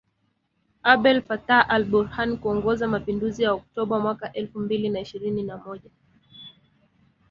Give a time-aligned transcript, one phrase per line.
[0.93, 5.89] Abdel Fattah al-Burhan kuongoza mapinduzi ya Oktoba mwaka elfu mbili na ishirini na moja